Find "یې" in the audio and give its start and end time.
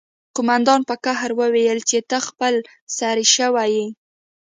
3.77-3.87